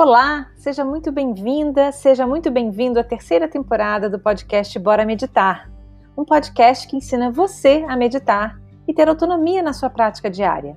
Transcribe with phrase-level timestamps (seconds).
[0.00, 5.68] Olá, seja muito bem-vinda, seja muito bem-vindo à terceira temporada do podcast Bora Meditar,
[6.16, 10.76] um podcast que ensina você a meditar e ter autonomia na sua prática diária.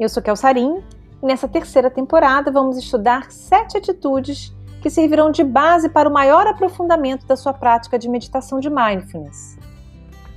[0.00, 0.82] Eu sou Kel Sarim
[1.22, 6.46] e nessa terceira temporada vamos estudar sete atitudes que servirão de base para o maior
[6.46, 9.58] aprofundamento da sua prática de meditação de mindfulness.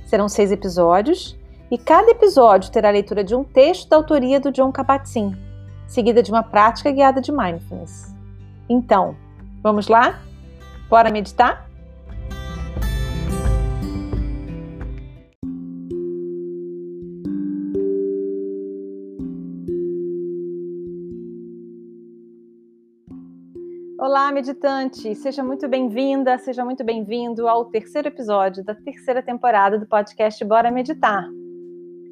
[0.04, 1.34] Serão seis episódios
[1.70, 5.45] e cada episódio terá a leitura de um texto da autoria do John Kabat-Zinn,
[5.86, 8.14] seguida de uma prática guiada de mindfulness.
[8.68, 9.16] Então,
[9.62, 10.20] vamos lá?
[10.88, 11.66] Bora meditar?
[23.98, 25.14] Olá, meditante!
[25.16, 30.70] Seja muito bem-vinda, seja muito bem-vindo ao terceiro episódio da terceira temporada do podcast Bora
[30.70, 31.28] Meditar.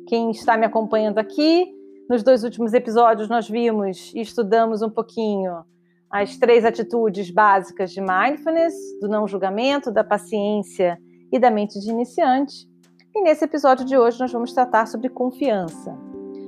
[0.09, 1.67] Quem está me acompanhando aqui,
[2.09, 5.65] nos dois últimos episódios nós vimos e estudamos um pouquinho
[6.11, 10.99] as três atitudes básicas de mindfulness, do não julgamento, da paciência
[11.33, 12.69] e da mente de iniciante.
[13.15, 15.97] E nesse episódio de hoje nós vamos tratar sobre confiança.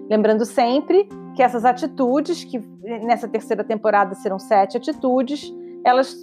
[0.08, 2.58] Lembrando sempre que essas atitudes, que
[3.04, 5.52] nessa terceira temporada serão sete atitudes,
[5.84, 6.14] elas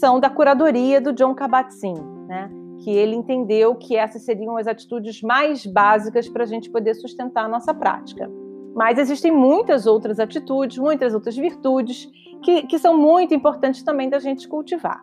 [0.00, 2.50] são da curadoria do John Kabat-Zinn, né?
[2.82, 7.44] que ele entendeu que essas seriam as atitudes mais básicas para a gente poder sustentar
[7.44, 8.28] a nossa prática.
[8.74, 12.08] Mas existem muitas outras atitudes, muitas outras virtudes
[12.42, 15.02] que, que são muito importantes também da gente cultivar.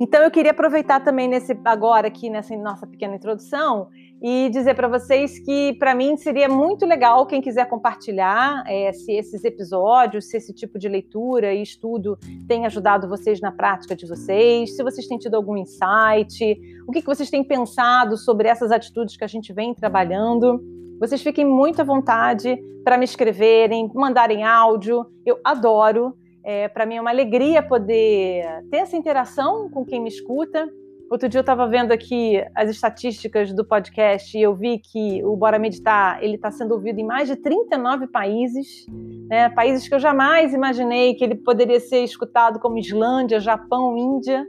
[0.00, 3.88] Então eu queria aproveitar também nesse agora aqui nessa nossa pequena introdução
[4.22, 9.12] e dizer para vocês que para mim seria muito legal quem quiser compartilhar é, se
[9.12, 14.06] esses episódios, se esse tipo de leitura e estudo tem ajudado vocês na prática de
[14.06, 16.56] vocês, se vocês têm tido algum insight,
[16.86, 20.60] o que, que vocês têm pensado sobre essas atitudes que a gente vem trabalhando.
[21.00, 25.06] Vocês fiquem muito à vontade para me escreverem, mandarem áudio.
[25.24, 26.14] Eu adoro.
[26.44, 30.68] É, para mim é uma alegria poder ter essa interação com quem me escuta.
[31.10, 35.36] Outro dia eu estava vendo aqui as estatísticas do podcast e eu vi que o
[35.36, 38.84] Bora Meditar ele está sendo ouvido em mais de 39 países,
[39.28, 39.48] né?
[39.48, 44.44] países que eu jamais imaginei que ele poderia ser escutado, como Islândia, Japão, Índia.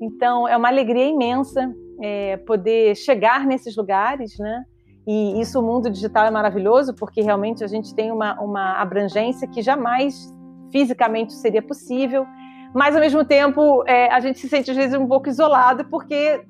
[0.00, 4.64] Então é uma alegria imensa é, poder chegar nesses lugares, né?
[5.10, 9.48] E isso, o mundo digital é maravilhoso, porque realmente a gente tem uma, uma abrangência
[9.48, 10.30] que jamais
[10.70, 12.26] fisicamente seria possível.
[12.74, 16.44] Mas, ao mesmo tempo, é, a gente se sente, às vezes, um pouco isolado, porque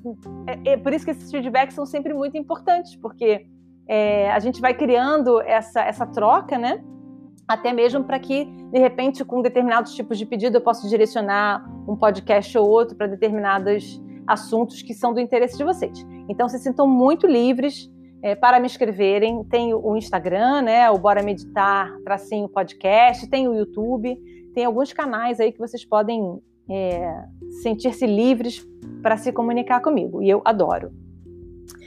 [0.65, 3.47] é, é por isso que esses feedbacks são sempre muito importantes, porque
[3.87, 6.83] é, a gente vai criando essa, essa troca, né?
[7.47, 11.95] Até mesmo para que, de repente, com determinados tipos de pedido, eu possa direcionar um
[11.95, 16.05] podcast ou outro para determinados assuntos que são do interesse de vocês.
[16.29, 17.89] Então, se sintam muito livres
[18.23, 19.45] é, para me escreverem.
[19.45, 20.91] Tem o Instagram, né?
[20.91, 24.17] O Bora Meditar, tracinho podcast, tem o YouTube,
[24.55, 27.25] tem alguns canais aí que vocês podem é,
[27.63, 28.67] sentir-se livres
[29.03, 30.23] para se comunicar comigo.
[30.23, 30.93] E eu adoro.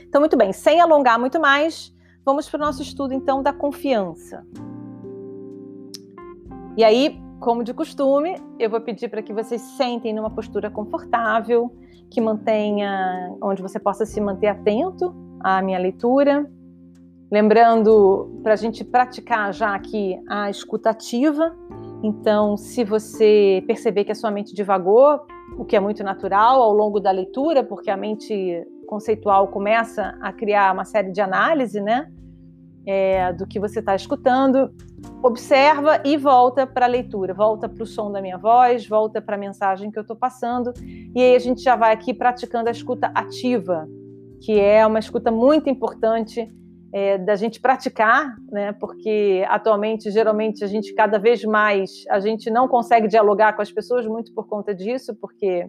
[0.07, 1.93] Então, muito bem, sem alongar muito mais,
[2.25, 4.45] vamos para o nosso estudo então da confiança.
[6.77, 11.73] E aí, como de costume, eu vou pedir para que vocês sentem numa postura confortável,
[12.09, 16.49] que mantenha, onde você possa se manter atento a minha leitura.
[17.31, 21.55] Lembrando para a gente praticar já aqui a escutativa.
[22.03, 25.21] Então, se você perceber que a sua mente divagou,
[25.57, 30.33] o que é muito natural ao longo da leitura, porque a mente conceitual começa a
[30.33, 32.11] criar uma série de análise, né?
[32.85, 34.73] É, do que você está escutando,
[35.21, 39.35] observa e volta para a leitura, volta para o som da minha voz, volta para
[39.35, 40.73] a mensagem que eu estou passando,
[41.15, 43.87] e aí a gente já vai aqui praticando a escuta ativa,
[44.41, 46.51] que é uma escuta muito importante
[46.93, 48.73] é, da gente praticar, né?
[48.73, 53.71] Porque atualmente, geralmente, a gente cada vez mais a gente não consegue dialogar com as
[53.71, 55.67] pessoas muito por conta disso, porque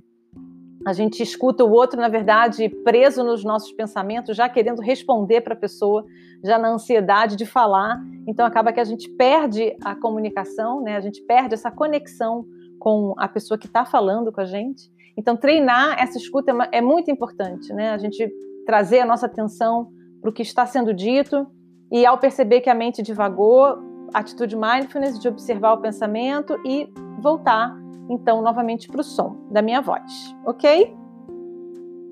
[0.84, 5.54] a gente escuta o outro, na verdade, preso nos nossos pensamentos, já querendo responder para
[5.54, 6.04] a pessoa,
[6.42, 8.00] já na ansiedade de falar.
[8.26, 10.96] Então acaba que a gente perde a comunicação, né?
[10.96, 12.44] A gente perde essa conexão
[12.80, 14.90] com a pessoa que está falando com a gente.
[15.16, 17.90] Então treinar essa escuta é, é muito importante, né?
[17.90, 18.28] A gente
[18.66, 21.46] trazer a nossa atenção para o que está sendo dito
[21.90, 23.78] e ao perceber que a mente divagou,
[24.14, 27.76] atitude mindfulness de observar o pensamento e voltar
[28.08, 30.94] então novamente para o som da minha voz, ok?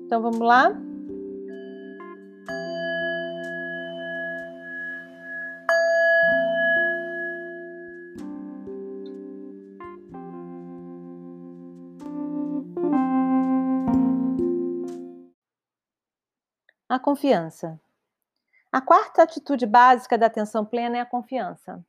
[0.05, 0.75] Então vamos lá.
[17.01, 17.79] Confiança.
[18.71, 21.85] A quarta atitude básica da atenção plena é a confiança.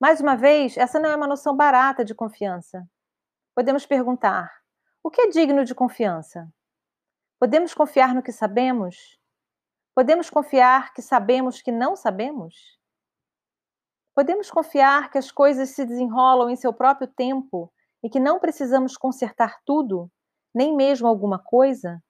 [0.00, 2.88] Mais uma vez, essa não é uma noção barata de confiança.
[3.54, 4.50] Podemos perguntar:
[5.02, 6.50] o que é digno de confiança?
[7.38, 9.18] Podemos confiar no que sabemos?
[9.94, 12.78] Podemos confiar que sabemos que não sabemos?
[14.14, 17.72] Podemos confiar que as coisas se desenrolam em seu próprio tempo
[18.02, 20.10] e que não precisamos consertar tudo,
[20.54, 22.02] nem mesmo alguma coisa?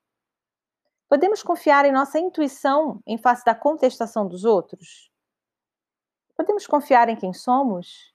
[1.11, 5.11] Podemos confiar em nossa intuição em face da contestação dos outros?
[6.35, 8.15] Podemos confiar em quem somos?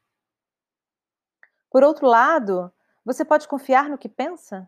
[1.70, 4.68] Por outro lado, você pode confiar no que pensa?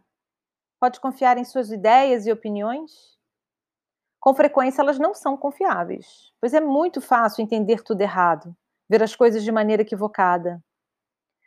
[0.79, 3.17] Pode confiar em suas ideias e opiniões?
[4.27, 8.53] com frequência elas não são confiáveis, pois é muito fácil entender tudo errado,
[8.89, 10.61] ver as coisas de maneira equivocada.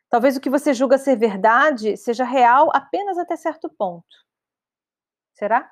[0.08, 4.24] Talvez o que você julga ser verdade seja real apenas até certo ponto.
[5.34, 5.70] Será?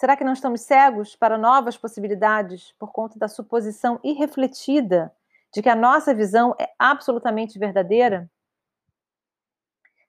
[0.00, 5.14] Será que não estamos cegos para novas possibilidades por conta da suposição irrefletida
[5.52, 8.26] de que a nossa visão é absolutamente verdadeira?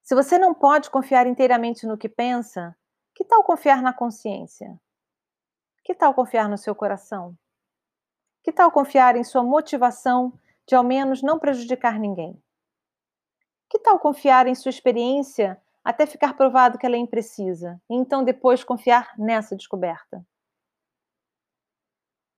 [0.01, 2.73] Se você não pode confiar inteiramente no que pensa,
[3.13, 4.79] que tal confiar na consciência?
[5.83, 7.38] Que tal confiar no seu coração?
[8.43, 10.31] Que tal confiar em sua motivação
[10.65, 12.41] de ao menos não prejudicar ninguém?
[13.69, 18.23] Que tal confiar em sua experiência até ficar provado que ela é imprecisa e então
[18.23, 20.25] depois confiar nessa descoberta?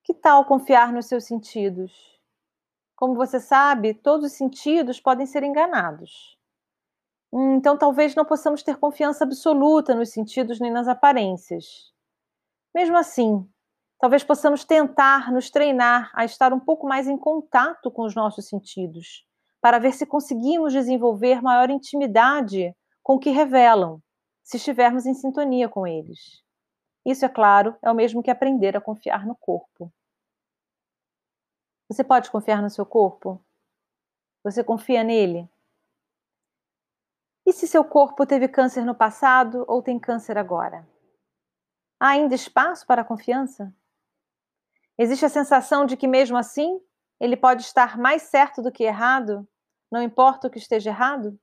[0.03, 2.19] Que tal confiar nos seus sentidos?
[2.95, 6.37] Como você sabe, todos os sentidos podem ser enganados.
[7.33, 11.91] Então, talvez não possamos ter confiança absoluta nos sentidos nem nas aparências.
[12.75, 13.49] Mesmo assim,
[13.99, 18.47] talvez possamos tentar nos treinar a estar um pouco mais em contato com os nossos
[18.47, 19.25] sentidos,
[19.59, 24.01] para ver se conseguimos desenvolver maior intimidade com o que revelam,
[24.41, 26.41] se estivermos em sintonia com eles.
[27.05, 29.91] Isso, é claro, é o mesmo que aprender a confiar no corpo.
[31.89, 33.43] Você pode confiar no seu corpo?
[34.43, 35.49] Você confia nele?
[37.45, 40.87] E se seu corpo teve câncer no passado ou tem câncer agora?
[41.99, 43.73] Há ainda espaço para a confiança?
[44.97, 46.79] Existe a sensação de que, mesmo assim,
[47.19, 49.47] ele pode estar mais certo do que errado,
[49.91, 51.37] não importa o que esteja errado?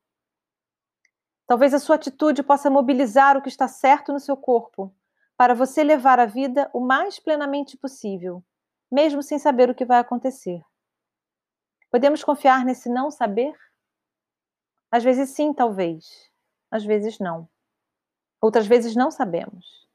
[1.50, 4.94] Talvez a sua atitude possa mobilizar o que está certo no seu corpo,
[5.36, 8.40] para você levar a vida o mais plenamente possível,
[8.88, 10.62] mesmo sem saber o que vai acontecer.
[11.90, 13.52] Podemos confiar nesse não saber?
[14.92, 16.30] Às vezes sim, talvez.
[16.70, 17.48] Às vezes não.
[18.40, 19.88] Outras vezes não sabemos.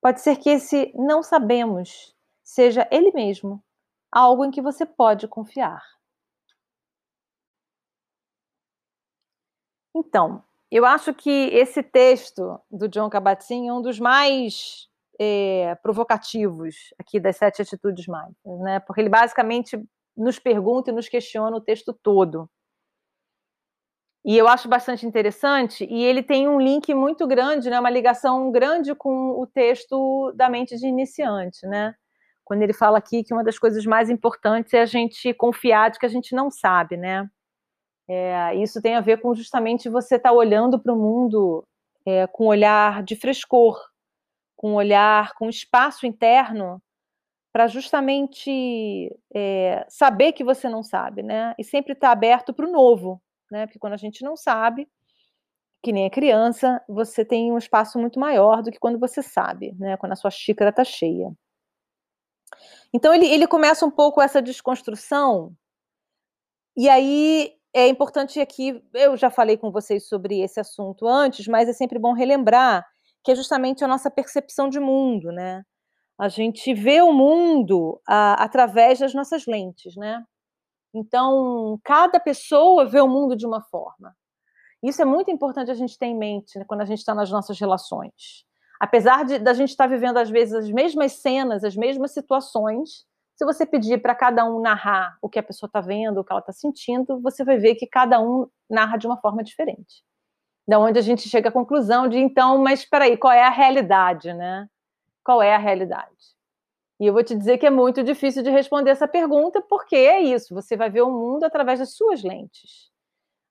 [0.00, 3.62] Pode ser que esse não sabemos seja ele mesmo,
[4.10, 5.97] algo em que você pode confiar.
[9.98, 16.94] Então, eu acho que esse texto do John Kabat-Zinn é um dos mais é, provocativos
[16.98, 18.80] aqui das sete atitudes mindfulness, né?
[18.80, 19.82] Porque ele basicamente
[20.16, 22.48] nos pergunta e nos questiona o texto todo.
[24.24, 28.50] E eu acho bastante interessante, e ele tem um link muito grande, né, uma ligação
[28.50, 31.94] grande com o texto da mente de iniciante, né?
[32.44, 35.98] Quando ele fala aqui que uma das coisas mais importantes é a gente confiar de
[35.98, 37.28] que a gente não sabe, né?
[38.08, 41.62] É, isso tem a ver com justamente você estar tá olhando para o mundo
[42.06, 43.78] é, com olhar de frescor,
[44.56, 46.82] com olhar, com espaço interno
[47.52, 51.54] para justamente é, saber que você não sabe, né?
[51.58, 53.66] E sempre estar tá aberto para o novo, né?
[53.66, 54.88] Porque quando a gente não sabe,
[55.82, 59.74] que nem a criança, você tem um espaço muito maior do que quando você sabe,
[59.78, 59.96] né?
[59.96, 61.30] Quando a sua xícara está cheia.
[62.92, 65.54] Então ele, ele começa um pouco essa desconstrução,
[66.76, 71.68] e aí é importante aqui, eu já falei com vocês sobre esse assunto antes, mas
[71.68, 72.86] é sempre bom relembrar
[73.22, 75.62] que é justamente a nossa percepção de mundo, né?
[76.18, 80.24] A gente vê o mundo a, através das nossas lentes, né?
[80.94, 84.16] Então, cada pessoa vê o mundo de uma forma.
[84.82, 87.30] Isso é muito importante a gente ter em mente né, quando a gente está nas
[87.30, 88.46] nossas relações.
[88.80, 93.04] Apesar de da gente estar tá vivendo, às vezes, as mesmas cenas, as mesmas situações,
[93.38, 96.32] se você pedir para cada um narrar o que a pessoa está vendo, o que
[96.32, 100.02] ela está sentindo, você vai ver que cada um narra de uma forma diferente.
[100.66, 103.48] Da onde a gente chega à conclusão de, então, mas espera aí, qual é a
[103.48, 104.68] realidade, né?
[105.22, 106.10] Qual é a realidade?
[106.98, 110.20] E eu vou te dizer que é muito difícil de responder essa pergunta, porque é
[110.20, 112.90] isso, você vai ver o mundo através das suas lentes,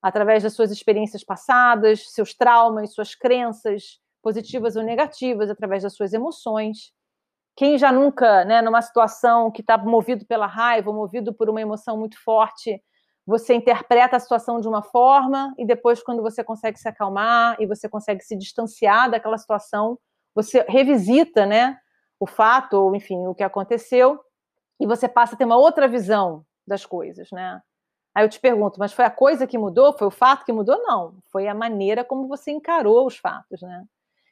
[0.01, 6.11] através das suas experiências passadas, seus traumas, suas crenças, positivas ou negativas, através das suas
[6.11, 6.91] emoções.
[7.57, 11.97] Quem já nunca, né, numa situação que está movido pela raiva, movido por uma emoção
[11.97, 12.79] muito forte,
[13.25, 17.65] você interpreta a situação de uma forma e depois, quando você consegue se acalmar e
[17.65, 19.97] você consegue se distanciar daquela situação,
[20.35, 21.79] você revisita, né,
[22.19, 24.19] o fato, ou enfim, o que aconteceu,
[24.79, 27.59] e você passa a ter uma outra visão das coisas, né?
[28.15, 29.97] Aí eu te pergunto, mas foi a coisa que mudou?
[29.97, 30.77] Foi o fato que mudou?
[30.83, 33.83] Não, foi a maneira como você encarou os fatos, né?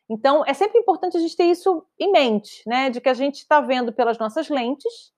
[0.10, 2.90] Então, é sempre importante a gente ter isso em mente, né?
[2.90, 5.12] De que a gente está vendo pelas nossas lentes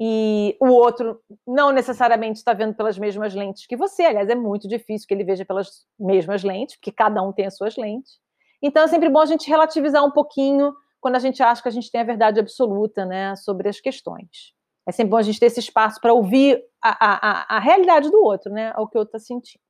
[0.00, 4.04] e o outro não necessariamente está vendo pelas mesmas lentes que você.
[4.04, 7.56] Aliás, é muito difícil que ele veja pelas mesmas lentes, porque cada um tem as
[7.56, 8.20] suas lentes.
[8.62, 11.72] Então, é sempre bom a gente relativizar um pouquinho quando a gente acha que a
[11.72, 14.54] gente tem a verdade absoluta, né, sobre as questões.
[14.86, 18.22] É sempre bom a gente ter esse espaço para ouvir a, a, a, realidade do
[18.22, 18.72] outro, né?
[18.76, 19.62] O que o outro está sentindo.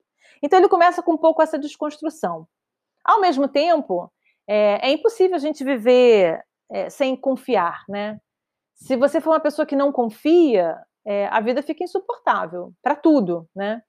[0.42, 2.46] Então ele começa com um pouco essa desconstrução.
[3.02, 4.12] Ao mesmo tempo,
[4.46, 8.18] é, é impossível a gente viver é, sem confiar, né?
[8.74, 13.48] Se você for uma pessoa que não confia, é, a vida fica insuportável para tudo,
[13.54, 13.82] né?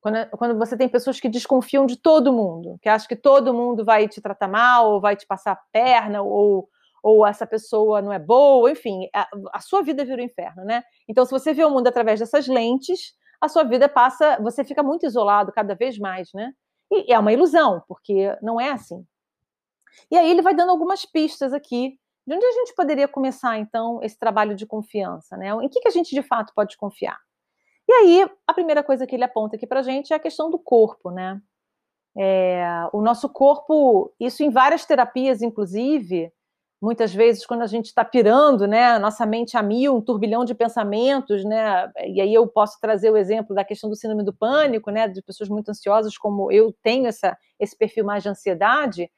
[0.00, 3.84] Quando, quando, você tem pessoas que desconfiam de todo mundo, que acham que todo mundo
[3.84, 6.68] vai te tratar mal, ou vai te passar a perna, ou
[7.02, 10.82] ou essa pessoa não é boa, enfim, a, a, sua vida vira um inferno, né?
[11.08, 14.82] Então, se você vê o mundo através dessas lentes, a sua vida passa, você fica
[14.82, 16.52] muito isolado cada vez mais, né?
[16.90, 19.04] E, e é uma ilusão, porque não é assim.
[20.10, 24.00] E aí ele vai dando algumas pistas aqui de onde a gente poderia começar, então,
[24.02, 25.50] esse trabalho de confiança, né?
[25.62, 27.18] Em que, que a gente de fato pode confiar?
[27.88, 30.58] E aí, a primeira coisa que ele aponta aqui para gente é a questão do
[30.58, 31.40] corpo, né?
[32.16, 36.32] É, o nosso corpo, isso em várias terapias, inclusive,
[36.80, 40.54] muitas vezes quando a gente está pirando, né, nossa mente a mil, um turbilhão de
[40.54, 44.90] pensamentos, né, e aí eu posso trazer o exemplo da questão do síndrome do pânico,
[44.90, 49.10] né, de pessoas muito ansiosas, como eu tenho essa, esse perfil mais de ansiedade,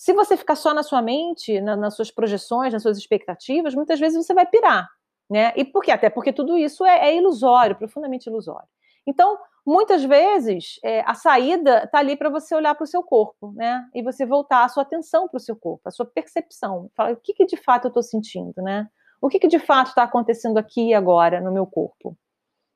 [0.00, 4.00] se você ficar só na sua mente, na, nas suas projeções, nas suas expectativas, muitas
[4.00, 4.88] vezes você vai pirar,
[5.28, 5.90] né, e por quê?
[5.90, 8.66] Até porque tudo isso é, é ilusório, profundamente ilusório.
[9.06, 13.52] Então, muitas vezes é, a saída está ali para você olhar para o seu corpo,
[13.54, 13.86] né?
[13.94, 16.90] E você voltar a sua atenção para o seu corpo, a sua percepção.
[16.96, 18.88] Fala, o que, que de fato eu estou sentindo, né?
[19.20, 22.16] O que, que de fato está acontecendo aqui e agora no meu corpo?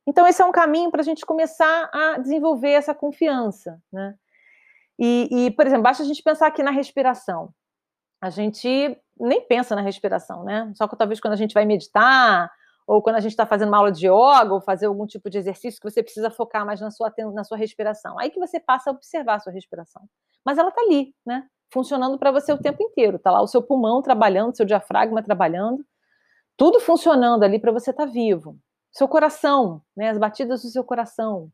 [0.07, 4.15] Então, esse é um caminho para a gente começar a desenvolver essa confiança, né?
[4.99, 7.53] E, e, por exemplo, basta a gente pensar aqui na respiração.
[8.21, 10.73] A gente nem pensa na respiração, né?
[10.75, 12.51] Só que talvez quando a gente vai meditar
[12.87, 15.39] ou quando a gente está fazendo uma aula de yoga, ou fazer algum tipo de
[15.39, 18.19] exercício que você precisa focar mais na sua, na sua respiração.
[18.19, 20.03] Aí que você passa a observar a sua respiração.
[20.45, 21.47] Mas ela está ali, né?
[21.73, 23.17] Funcionando para você o tempo inteiro.
[23.17, 25.85] Está lá o seu pulmão trabalhando, seu diafragma trabalhando,
[26.57, 28.59] tudo funcionando ali para você estar tá vivo.
[28.93, 30.11] Seu coração, né?
[30.11, 31.51] As batidas do seu coração.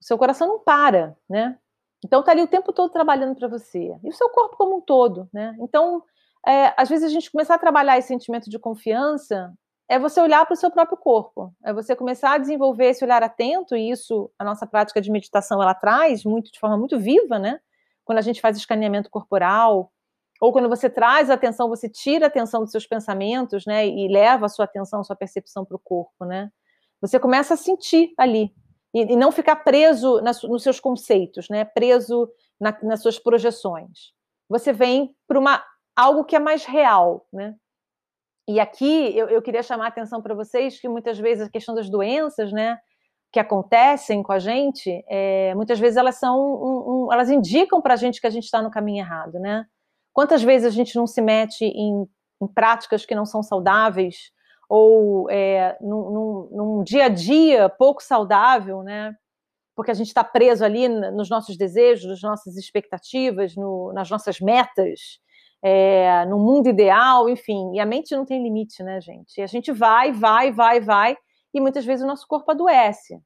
[0.00, 1.58] O seu coração não para, né?
[2.04, 3.96] Então está ali o tempo todo trabalhando para você.
[4.04, 5.56] E o seu corpo como um todo, né?
[5.58, 6.02] Então,
[6.46, 9.50] é, às vezes a gente começar a trabalhar esse sentimento de confiança
[9.88, 13.22] é você olhar para o seu próprio corpo, é você começar a desenvolver esse olhar
[13.22, 17.38] atento, e isso a nossa prática de meditação ela traz muito de forma muito viva,
[17.38, 17.58] né?
[18.04, 19.90] Quando a gente faz escaneamento corporal,
[20.40, 23.86] ou quando você traz a atenção, você tira a atenção dos seus pensamentos, né?
[23.86, 26.50] E leva a sua atenção, a sua percepção para o corpo, né?
[27.00, 28.54] Você começa a sentir ali
[28.94, 31.64] e, e não ficar preso nas, nos seus conceitos, né?
[31.64, 34.12] Preso na, nas suas projeções.
[34.48, 35.62] Você vem para uma
[35.96, 37.54] algo que é mais real, né?
[38.46, 41.74] E aqui eu, eu queria chamar a atenção para vocês que muitas vezes a questão
[41.74, 42.78] das doenças, né,
[43.32, 47.94] que acontecem com a gente, é, muitas vezes elas são, um, um, elas indicam para
[47.94, 49.64] a gente que a gente está no caminho errado, né?
[50.12, 52.06] Quantas vezes a gente não se mete em,
[52.40, 54.30] em práticas que não são saudáveis
[54.68, 59.14] ou é, num, num, num, dia a dia pouco saudável, né?
[59.76, 64.40] Porque a gente está preso ali nos nossos desejos, nas nossas expectativas, no, nas nossas
[64.40, 65.18] metas,
[65.62, 67.72] é, no mundo ideal, enfim.
[67.74, 69.38] E a mente não tem limite, né, gente?
[69.38, 71.16] E a gente vai, vai, vai, vai,
[71.52, 73.20] e muitas vezes o nosso corpo adoece.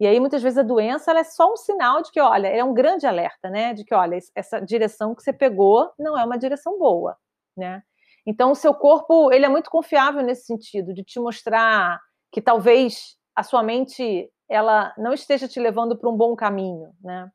[0.00, 2.72] E aí, muitas vezes, a doença é só um sinal de que, olha, é um
[2.72, 3.74] grande alerta, né?
[3.74, 7.18] De que, olha, essa direção que você pegou não é uma direção boa,
[7.54, 7.82] né?
[8.26, 11.98] Então, o seu corpo, ele é muito confiável nesse sentido, de te mostrar
[12.32, 17.28] que talvez a sua mente, ela não esteja te levando para um bom caminho, né?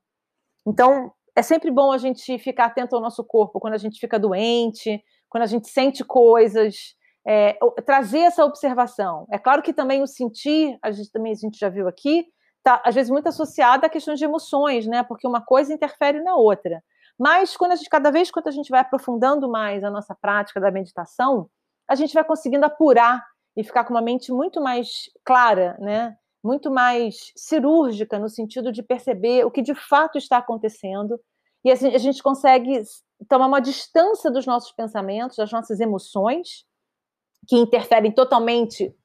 [0.68, 4.18] Então, é sempre bom a gente ficar atento ao nosso corpo quando a gente fica
[4.18, 6.96] doente, quando a gente sente coisas,
[7.28, 9.26] é, trazer essa observação.
[9.32, 12.26] É claro que também o sentir, a gente também a gente já viu aqui,
[12.60, 15.04] está às vezes muito associado à questão de emoções, né?
[15.04, 16.82] Porque uma coisa interfere na outra.
[17.18, 20.60] Mas quando a gente, cada vez que a gente vai aprofundando mais a nossa prática
[20.60, 21.50] da meditação,
[21.88, 23.24] a gente vai conseguindo apurar
[23.56, 26.18] e ficar com uma mente muito mais clara, né?
[26.44, 31.20] muito mais cirúrgica no sentido de perceber o que de fato está acontecendo
[31.64, 32.84] e assim a gente consegue
[33.28, 36.64] tomar uma distância dos nossos pensamentos, das nossas emoções,
[37.48, 38.96] que interferem totalmente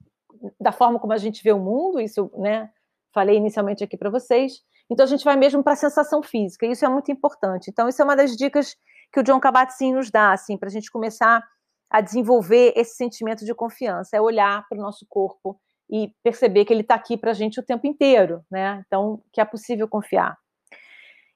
[0.60, 2.70] da forma como a gente vê o mundo, isso, né,
[3.14, 4.62] falei inicialmente aqui para vocês.
[4.90, 7.70] Então a gente vai mesmo para a sensação física, e isso é muito importante.
[7.70, 8.76] Então isso é uma das dicas
[9.12, 11.42] que o John Kabat-Zinn nos dá, assim, para a gente começar
[11.88, 16.72] a desenvolver esse sentimento de confiança, é olhar para o nosso corpo e perceber que
[16.72, 18.82] ele está aqui para a gente o tempo inteiro, né?
[18.86, 20.36] Então, que é possível confiar.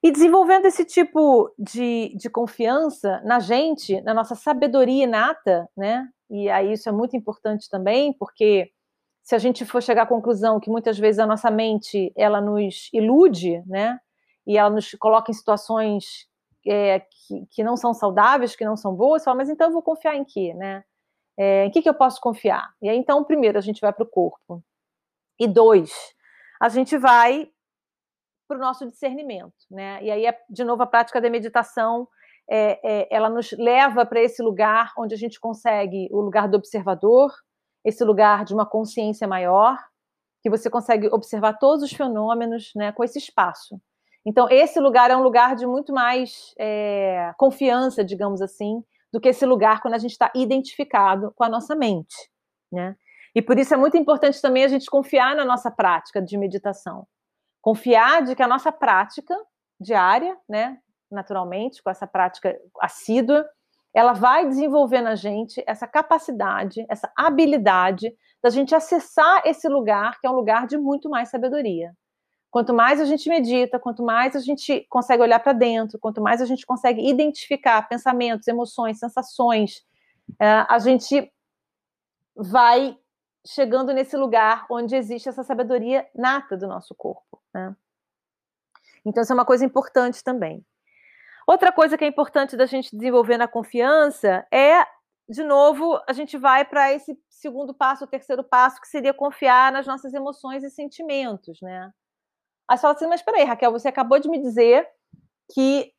[0.01, 6.07] E desenvolvendo esse tipo de, de confiança na gente, na nossa sabedoria inata, né?
[6.31, 8.71] E aí isso é muito importante também, porque
[9.25, 12.91] se a gente for chegar à conclusão que muitas vezes a nossa mente ela nos
[12.93, 13.99] ilude, né?
[14.47, 16.29] E ela nos coloca em situações
[16.67, 19.83] é, que, que não são saudáveis, que não são boas, fala, mas então eu vou
[19.83, 20.85] confiar em quê, né?
[21.39, 22.75] É, em que, que eu posso confiar?
[22.83, 24.63] E aí, então, primeiro, a gente vai para o corpo.
[25.41, 25.91] E dois,
[26.61, 27.51] a gente vai
[28.47, 30.05] para o nosso discernimento, né?
[30.05, 32.07] E aí, de novo, a prática da meditação,
[32.49, 36.59] é, é, ela nos leva para esse lugar onde a gente consegue o lugar do
[36.59, 37.33] observador,
[37.85, 39.79] esse lugar de uma consciência maior,
[40.43, 43.81] que você consegue observar todos os fenômenos, né, com esse espaço.
[44.27, 49.29] Então, esse lugar é um lugar de muito mais é, confiança, digamos assim, do que
[49.29, 52.31] esse lugar quando a gente está identificado com a nossa mente,
[52.73, 52.97] né?
[53.35, 57.07] E por isso é muito importante também a gente confiar na nossa prática de meditação.
[57.61, 59.37] Confiar de que a nossa prática
[59.81, 60.79] diária, né,
[61.11, 63.45] naturalmente, com essa prática assídua,
[63.95, 70.27] ela vai desenvolver na gente essa capacidade, essa habilidade da gente acessar esse lugar que
[70.27, 71.95] é um lugar de muito mais sabedoria.
[72.51, 76.43] Quanto mais a gente medita, quanto mais a gente consegue olhar para dentro, quanto mais
[76.43, 79.85] a gente consegue identificar pensamentos, emoções, sensações,
[80.41, 81.33] é, a gente
[82.35, 82.99] vai
[83.47, 87.43] chegando nesse lugar onde existe essa sabedoria nata do nosso corpo.
[87.53, 87.75] Né?
[89.05, 90.65] Então, isso é uma coisa importante também.
[91.47, 94.87] Outra coisa que é importante da gente desenvolver na confiança é,
[95.29, 99.73] de novo, a gente vai para esse segundo passo, o terceiro passo, que seria confiar
[99.73, 101.91] nas nossas emoções e sentimentos, né?
[102.69, 104.89] Aí você fala assim, mas peraí, Raquel, você acabou de me dizer
[105.53, 105.93] que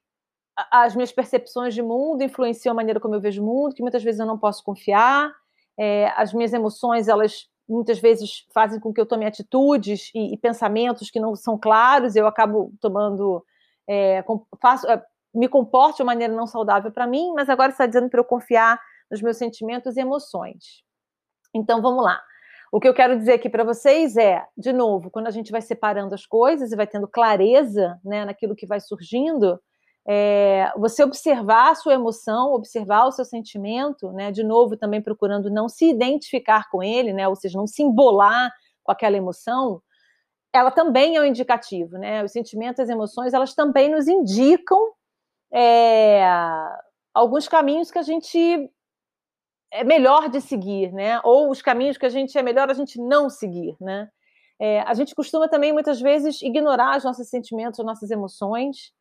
[0.72, 4.04] as minhas percepções de mundo influenciam a maneira como eu vejo o mundo, que muitas
[4.04, 5.32] vezes eu não posso confiar,
[5.78, 10.38] é, as minhas emoções, elas muitas vezes fazem com que eu tome atitudes e, e
[10.38, 13.44] pensamentos que não são claros, eu acabo tomando,
[13.88, 14.24] é,
[14.62, 15.04] faço, é,
[15.36, 18.26] me comporto de uma maneira não saudável para mim, mas agora está dizendo para eu
[18.26, 18.80] confiar
[19.12, 20.84] nos meus sentimentos e emoções.
[21.54, 22.22] Então vamos lá.
[22.72, 25.62] O que eu quero dizer aqui para vocês é, de novo, quando a gente vai
[25.62, 29.60] separando as coisas e vai tendo clareza né, naquilo que vai surgindo,
[30.08, 35.50] é, você observar a sua emoção, observar o seu sentimento, né, de novo também procurando
[35.50, 38.52] não se identificar com ele, né, ou seja, não se embolar
[38.84, 39.82] com aquela emoção,
[40.54, 42.24] ela também é um indicativo, né?
[42.24, 44.80] Os sentimentos, as emoções, elas também nos indicam
[45.54, 46.24] é,
[47.14, 48.70] alguns caminhos que a gente
[49.72, 51.20] é melhor de seguir, né?
[51.24, 54.10] Ou os caminhos que a gente é melhor a gente não seguir, né?
[54.60, 58.94] É, a gente costuma também muitas vezes ignorar os nossos sentimentos, as nossas emoções.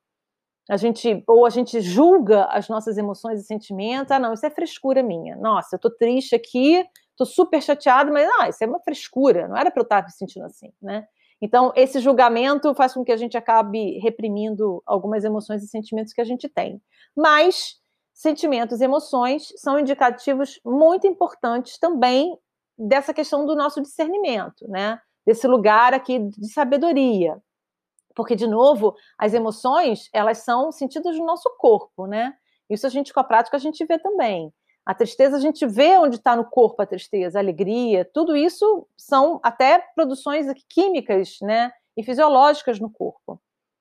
[0.68, 4.10] A gente ou a gente julga as nossas emoções e sentimentos.
[4.10, 5.36] Ah, não, isso é frescura minha.
[5.36, 6.84] Nossa, eu tô triste aqui,
[7.16, 9.46] tô super chateado, mas ah, isso é uma frescura.
[9.46, 11.06] Não era para eu estar me sentindo assim, né?
[11.44, 16.22] Então, esse julgamento faz com que a gente acabe reprimindo algumas emoções e sentimentos que
[16.22, 16.80] a gente tem.
[17.14, 17.74] Mas
[18.14, 22.34] sentimentos e emoções são indicativos muito importantes também
[22.78, 24.98] dessa questão do nosso discernimento, né?
[25.26, 27.38] Desse lugar aqui de sabedoria.
[28.16, 32.32] Porque, de novo, as emoções, elas são sentidas no nosso corpo, né?
[32.70, 34.50] Isso a gente, com a prática, a gente vê também.
[34.86, 38.86] A tristeza, a gente vê onde está no corpo a tristeza, a alegria, tudo isso
[38.96, 41.72] são até produções químicas, né?
[41.96, 43.40] E fisiológicas no corpo.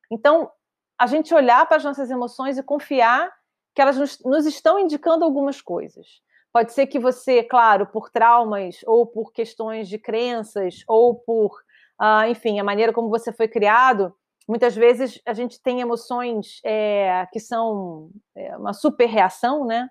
[0.09, 0.49] Então,
[0.97, 3.31] a gente olhar para as nossas emoções e confiar
[3.75, 6.21] que elas nos, nos estão indicando algumas coisas.
[6.53, 11.51] Pode ser que você, claro, por traumas ou por questões de crenças ou por,
[11.99, 14.15] uh, enfim, a maneira como você foi criado,
[14.47, 19.89] muitas vezes a gente tem emoções é, que são é, uma super reação, né,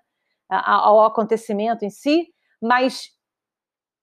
[0.59, 2.27] ao acontecimento em si,
[2.61, 3.09] mas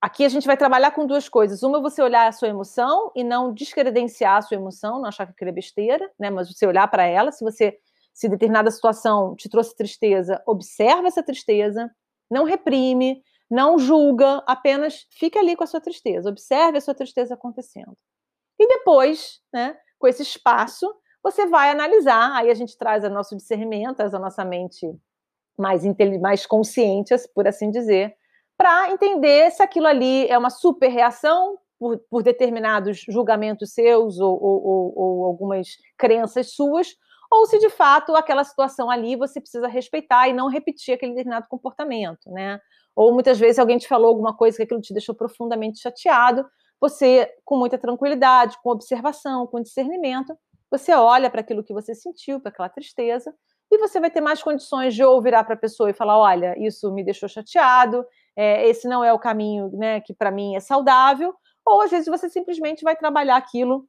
[0.00, 1.62] aqui a gente vai trabalhar com duas coisas.
[1.62, 5.32] Uma, você olhar a sua emoção e não descredenciar a sua emoção, não achar que
[5.32, 7.78] aquilo é besteira, né, mas você olhar para ela, se você
[8.12, 11.90] se determinada situação te trouxe tristeza, observa essa tristeza,
[12.30, 17.34] não reprime, não julga, apenas fique ali com a sua tristeza, observe a sua tristeza
[17.34, 17.96] acontecendo.
[18.58, 20.86] E depois, né, com esse espaço,
[21.22, 24.86] você vai analisar, aí a gente traz o nosso discernimento, a nossa mente
[25.60, 25.82] mais,
[26.20, 28.14] mais consciente, por assim dizer,
[28.56, 34.32] para entender se aquilo ali é uma super reação por, por determinados julgamentos seus ou,
[34.32, 36.88] ou, ou, ou algumas crenças suas,
[37.30, 41.46] ou se de fato aquela situação ali você precisa respeitar e não repetir aquele determinado
[41.48, 42.60] comportamento, né?
[42.94, 46.44] Ou muitas vezes alguém te falou alguma coisa que aquilo te deixou profundamente chateado,
[46.80, 50.36] você, com muita tranquilidade, com observação, com discernimento,
[50.70, 53.32] você olha para aquilo que você sentiu, para aquela tristeza,
[53.70, 56.54] e você vai ter mais condições de ou virar para a pessoa e falar: olha,
[56.58, 58.04] isso me deixou chateado,
[58.36, 62.06] é, esse não é o caminho né, que para mim é saudável, ou às vezes
[62.06, 63.86] você simplesmente vai trabalhar aquilo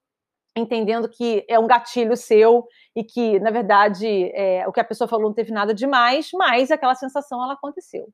[0.56, 5.08] entendendo que é um gatilho seu e que, na verdade, é, o que a pessoa
[5.08, 8.12] falou não teve nada demais, mas aquela sensação ela aconteceu.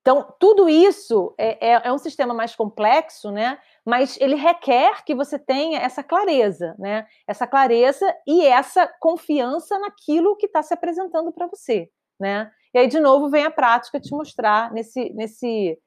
[0.00, 3.58] Então, tudo isso é, é, é, um sistema mais complexo, né?
[3.84, 7.06] Mas ele requer que você tenha essa clareza, né?
[7.26, 12.50] Essa clareza e essa confiança naquilo que está se apresentando para você, né?
[12.72, 15.78] E aí, de novo, vem a prática te mostrar nesse, nesse,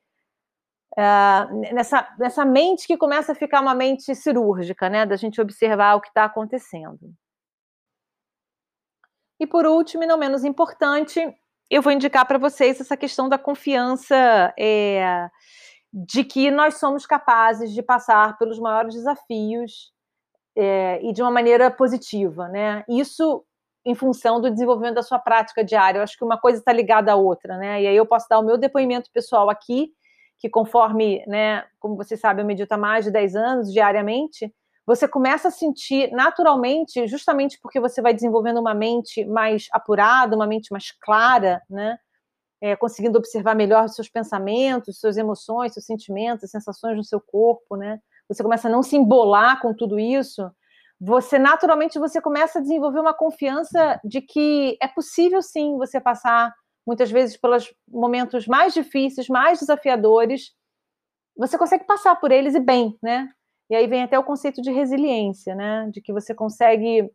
[0.97, 5.05] uh, nessa, nessa mente que começa a ficar uma mente cirúrgica, né?
[5.05, 6.99] Da gente observar o que está acontecendo.
[9.39, 11.21] E por último, e não menos importante,
[11.69, 15.29] eu vou indicar para vocês essa questão da confiança é,
[15.97, 19.93] de que nós somos capazes de passar pelos maiores desafios
[20.53, 22.83] é, e de uma maneira positiva, né?
[22.89, 23.45] Isso
[23.85, 25.99] em função do desenvolvimento da sua prática diária.
[25.99, 27.81] Eu acho que uma coisa está ligada à outra, né?
[27.81, 29.93] E aí eu posso dar o meu depoimento pessoal aqui,
[30.37, 34.53] que conforme, né, como você sabe, eu medito há mais de 10 anos diariamente,
[34.85, 40.45] você começa a sentir naturalmente, justamente porque você vai desenvolvendo uma mente mais apurada, uma
[40.45, 41.97] mente mais clara, né?
[42.65, 47.75] É, conseguindo observar melhor os seus pensamentos, suas emoções, seus sentimentos, sensações no seu corpo,
[47.75, 47.99] né?
[48.27, 50.49] Você começa a não se embolar com tudo isso.
[50.99, 56.51] Você naturalmente você começa a desenvolver uma confiança de que é possível sim você passar
[56.87, 60.51] muitas vezes pelos momentos mais difíceis, mais desafiadores.
[61.37, 63.29] Você consegue passar por eles e bem, né?
[63.69, 65.87] E aí vem até o conceito de resiliência, né?
[65.91, 67.11] De que você consegue,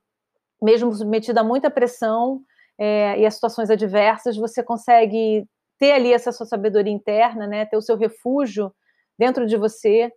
[0.63, 2.41] mesmo submetido a muita pressão
[2.81, 5.47] é, e a situações adversas, você consegue
[5.79, 7.67] ter ali essa sua sabedoria interna, né?
[7.67, 8.73] Ter o seu refúgio
[9.19, 10.11] dentro de você,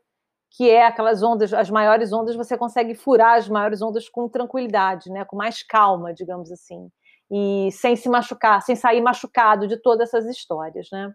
[0.49, 5.09] que é aquelas ondas, as maiores ondas, você consegue furar as maiores ondas com tranquilidade,
[5.11, 5.25] né?
[5.25, 6.89] Com mais calma, digamos assim,
[7.29, 11.13] e sem se machucar, sem sair machucado de todas essas histórias, né?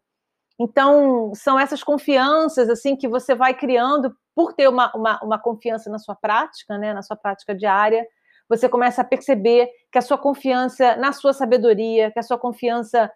[0.60, 5.88] Então, são essas confianças assim que você vai criando por ter uma, uma, uma, confiança
[5.88, 8.04] na sua prática, né, na sua prática diária.
[8.48, 13.10] Você começa a perceber que a sua confiança na sua sabedoria, que a sua confiança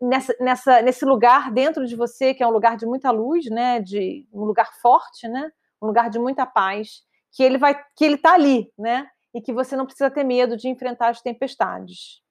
[0.00, 3.80] nessa, nessa, nesse lugar dentro de você, que é um lugar de muita luz, né,
[3.80, 8.14] de um lugar forte, né, um lugar de muita paz, que ele vai, que ele
[8.14, 12.22] está ali, né, e que você não precisa ter medo de enfrentar as tempestades.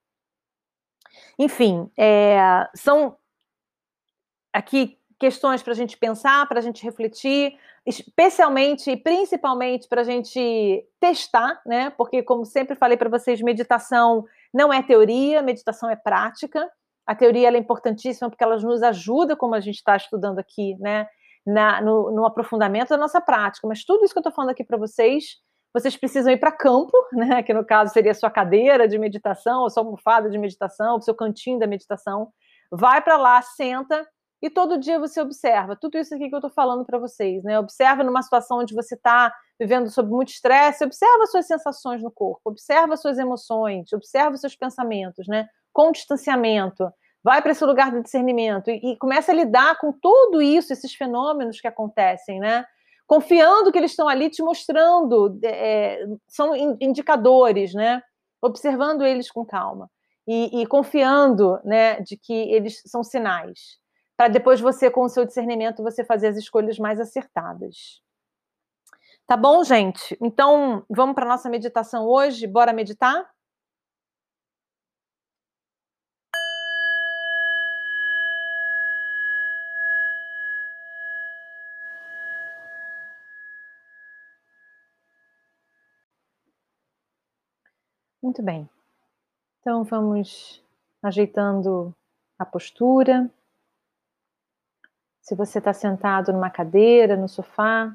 [1.39, 3.17] Enfim, é, são
[4.51, 10.03] aqui questões para a gente pensar, para a gente refletir, especialmente e principalmente para a
[10.03, 11.89] gente testar, né?
[11.91, 16.69] Porque, como sempre falei para vocês, meditação não é teoria, meditação é prática.
[17.05, 21.07] A teoria é importantíssima porque ela nos ajuda, como a gente está estudando aqui, né?
[21.45, 23.65] Na, no, no, aprofundamento da nossa prática.
[23.67, 25.37] Mas tudo isso que eu estou falando aqui para vocês,
[25.73, 27.41] vocês precisam ir para campo, né?
[27.41, 31.01] Que no caso seria a sua cadeira de meditação, ou sua almofada de meditação, o
[31.01, 32.31] seu cantinho da meditação.
[32.69, 34.05] Vai para lá, senta
[34.41, 37.59] e todo dia você observa tudo isso aqui que eu estou falando para vocês, né?
[37.59, 42.41] Observa numa situação onde você está vivendo sob muito estresse, observa suas sensações no corpo,
[42.45, 45.47] observa suas emoções, observa seus pensamentos, né?
[45.73, 46.87] Com distanciamento,
[47.23, 50.93] vai para esse lugar do discernimento e, e começa a lidar com tudo isso, esses
[50.93, 52.63] fenômenos que acontecem, né?
[53.07, 58.03] Confiando que eles estão ali te mostrando, é, são indicadores, né?
[58.39, 59.89] Observando eles com calma
[60.27, 63.79] e, e confiando, né, de que eles são sinais
[64.17, 68.01] para depois você, com o seu discernimento, você fazer as escolhas mais acertadas.
[69.27, 70.17] Tá bom, gente?
[70.19, 72.47] Então, vamos para a nossa meditação hoje?
[72.47, 73.29] Bora meditar?
[88.21, 88.67] Muito bem.
[89.59, 90.63] Então, vamos
[91.03, 91.93] ajeitando
[92.39, 93.29] a postura.
[95.27, 97.93] Se você está sentado numa cadeira, no sofá,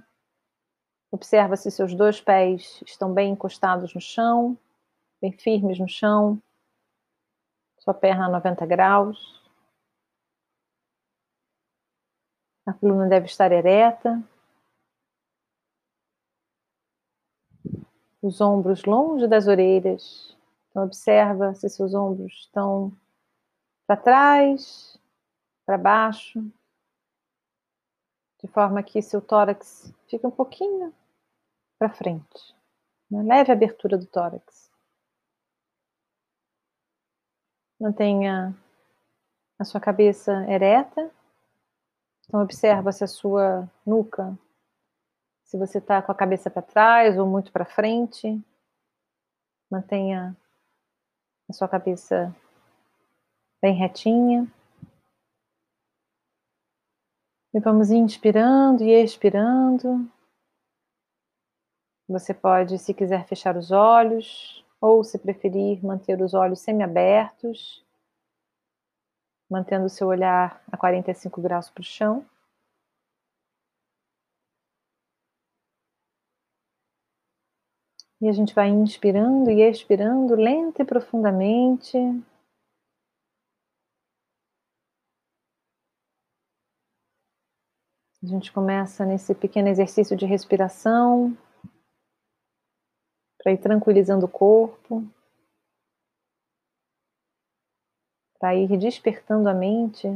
[1.11, 4.59] observa se seus dois pés estão bem encostados no chão,
[5.19, 6.39] bem firmes no chão,
[7.79, 9.51] sua perna a 90 graus.
[12.67, 14.23] A coluna deve estar ereta.
[18.21, 20.37] Os ombros longe das orelhas.
[20.69, 22.95] Então, observa se seus ombros estão
[23.87, 25.01] para trás,
[25.65, 26.53] para baixo
[28.43, 30.93] de forma que seu tórax fique um pouquinho
[31.79, 32.57] para frente.
[33.11, 34.71] Uma leve abertura do tórax.
[37.81, 38.55] Mantenha
[39.59, 41.11] a sua cabeça ereta.
[42.25, 44.37] Então, observa se a sua nuca,
[45.45, 48.41] se você está com a cabeça para trás ou muito para frente.
[49.71, 50.37] Mantenha
[51.49, 52.35] a sua cabeça
[53.61, 54.51] bem retinha.
[57.55, 60.11] E vamos inspirando e expirando.
[62.09, 67.85] Você pode, se quiser, fechar os olhos, ou se preferir, manter os olhos semiabertos,
[69.51, 72.27] mantendo o seu olhar a 45 graus para o chão.
[78.21, 81.99] E a gente vai inspirando e expirando lenta e profundamente.
[88.23, 91.37] A gente começa nesse pequeno exercício de respiração
[93.37, 95.05] para ir tranquilizando o corpo,
[98.39, 100.07] para ir despertando a mente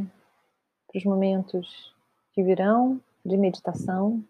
[0.86, 1.92] para os momentos
[2.32, 4.24] que virão de meditação.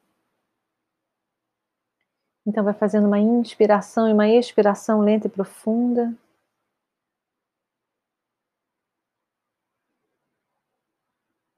[2.47, 6.17] Então, vai fazendo uma inspiração e uma expiração lenta e profunda.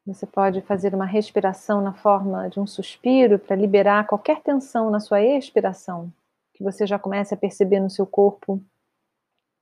[0.09, 5.01] Você pode fazer uma respiração na forma de um suspiro para liberar qualquer tensão na
[5.01, 6.11] sua expiração,
[6.55, 8.59] que você já comece a perceber no seu corpo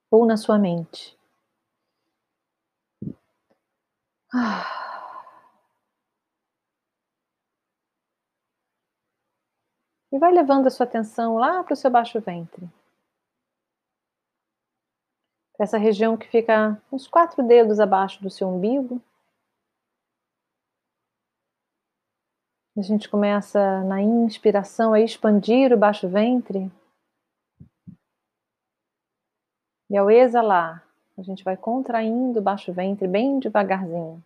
[0.08, 1.18] ou na sua mente.
[10.12, 12.68] E vai levando a sua atenção lá para o seu baixo ventre.
[15.58, 19.02] Essa região que fica uns quatro dedos abaixo do seu umbigo.
[22.78, 26.70] A gente começa na inspiração a expandir o baixo ventre.
[29.88, 30.86] E ao exalar,
[31.16, 34.22] a gente vai contraindo o baixo ventre bem devagarzinho.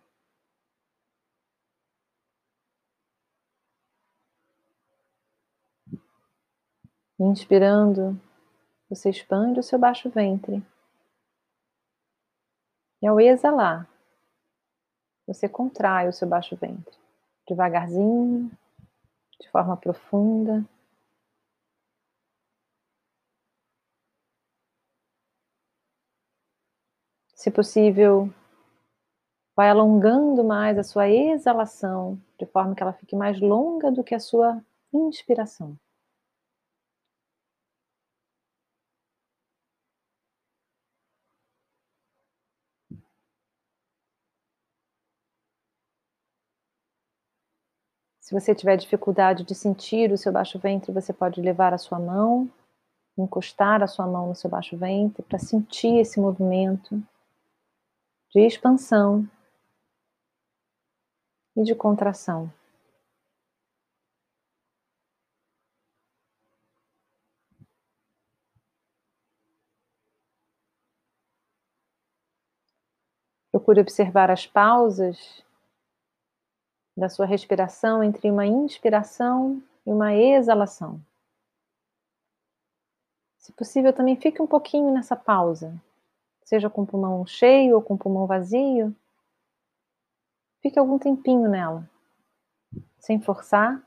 [7.17, 8.19] Inspirando,
[8.89, 10.61] você expande o seu baixo ventre.
[13.01, 13.87] E ao exalar,
[15.25, 17.00] você contrai o seu baixo ventre
[17.51, 18.49] devagarzinho,
[19.39, 20.65] de forma profunda.
[27.35, 28.29] Se possível,
[29.55, 34.15] vai alongando mais a sua exalação, de forma que ela fique mais longa do que
[34.15, 35.77] a sua inspiração.
[48.31, 51.99] Se você tiver dificuldade de sentir o seu baixo ventre, você pode levar a sua
[51.99, 52.49] mão,
[53.17, 57.03] encostar a sua mão no seu baixo ventre para sentir esse movimento
[58.33, 59.27] de expansão
[61.57, 62.49] e de contração.
[73.51, 75.43] Procure observar as pausas
[76.95, 81.01] da sua respiração entre uma inspiração e uma exalação.
[83.37, 85.73] Se possível, também fique um pouquinho nessa pausa,
[86.43, 88.95] seja com o pulmão cheio ou com o pulmão vazio.
[90.61, 91.89] Fique algum tempinho nela,
[92.99, 93.81] sem forçar,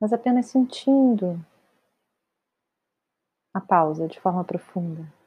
[0.00, 1.44] mas apenas sentindo
[3.52, 5.17] a pausa de forma profunda.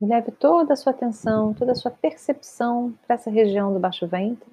[0.00, 4.06] E leve toda a sua atenção, toda a sua percepção para essa região do baixo
[4.06, 4.48] ventre.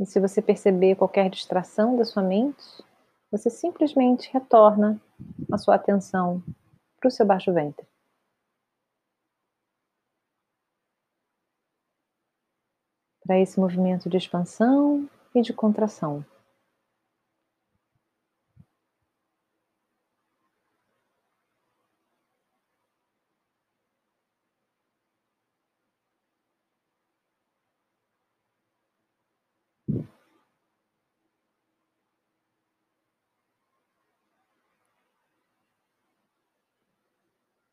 [0.00, 2.64] E se você perceber qualquer distração da sua mente,
[3.30, 5.00] você simplesmente retorna
[5.52, 6.42] a sua atenção
[6.98, 7.86] para o seu baixo ventre.
[13.26, 16.24] Para esse movimento de expansão e de contração.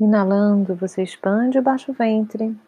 [0.02, 2.60] Inalando, você expande o baixo ventre.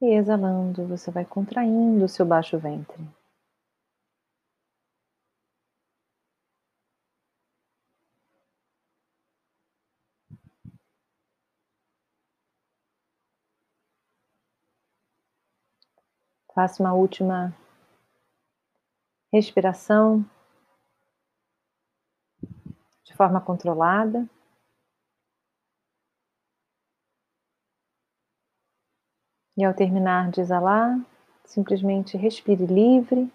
[0.00, 3.02] E exalando, você vai contraindo o seu baixo ventre.
[16.54, 17.52] Faça uma última
[19.32, 20.24] respiração
[23.14, 24.28] forma controlada.
[29.56, 30.98] E ao terminar de exalar,
[31.44, 33.32] simplesmente respire livre.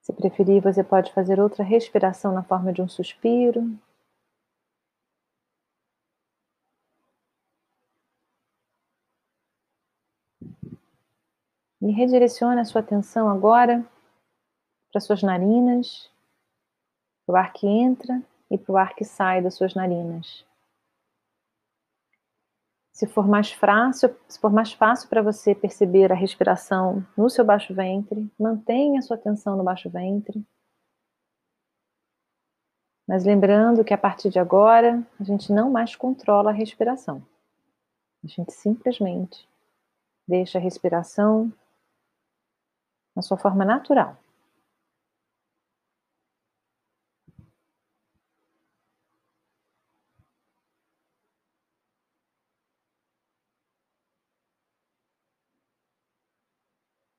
[0.00, 3.78] Se preferir, você pode fazer outra respiração na forma de um suspiro.
[11.82, 13.86] E redirecione a sua atenção agora
[14.90, 16.10] para suas narinas,
[17.26, 20.44] para o ar que entra e para o ar que sai das suas narinas.
[22.92, 27.44] Se for mais fácil, se for mais fácil para você perceber a respiração no seu
[27.44, 30.44] baixo ventre, mantenha a sua atenção no baixo ventre.
[33.06, 37.24] Mas lembrando que a partir de agora, a gente não mais controla a respiração.
[38.24, 39.48] A gente simplesmente
[40.26, 41.52] deixa a respiração
[43.14, 44.16] na sua forma natural.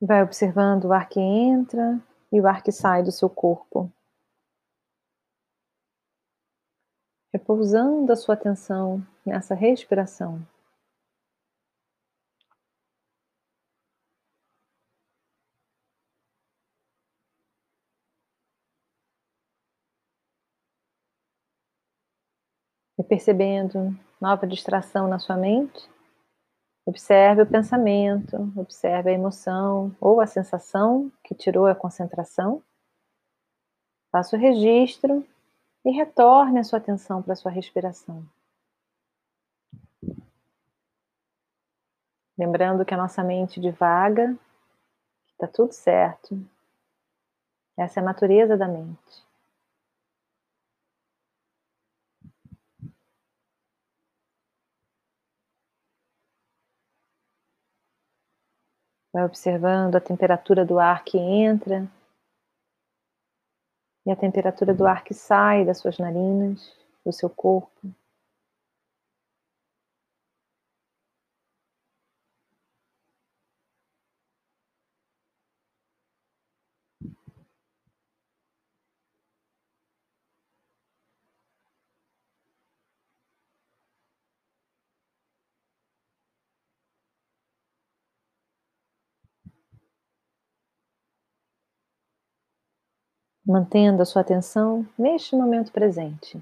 [0.01, 3.91] Vai observando o ar que entra e o ar que sai do seu corpo.
[7.33, 10.41] Repousando a sua atenção nessa respiração.
[22.97, 25.89] E percebendo nova distração na sua mente.
[26.89, 32.63] Observe o pensamento, observe a emoção ou a sensação que tirou a concentração.
[34.11, 35.23] Faça o registro
[35.85, 38.25] e retorne a sua atenção para a sua respiração.
[42.35, 44.35] Lembrando que a nossa mente divaga,
[45.33, 46.43] está tudo certo.
[47.77, 49.28] Essa é a natureza da mente.
[59.11, 61.87] Vai observando a temperatura do ar que entra
[64.05, 67.93] e a temperatura do ar que sai das suas narinas, do seu corpo.
[93.49, 96.39] Mantendo a sua atenção neste momento presente.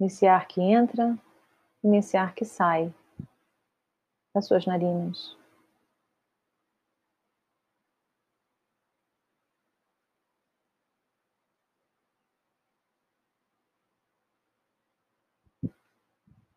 [0.00, 1.14] Nesse ar que entra
[1.84, 2.90] e nesse ar que sai
[4.34, 5.36] das suas narinas.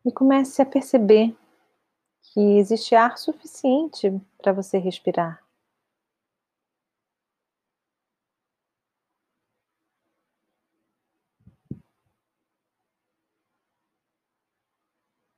[0.06, 1.36] E comece a perceber
[2.32, 5.41] que existe ar suficiente para você respirar.